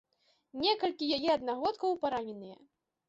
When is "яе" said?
1.17-1.29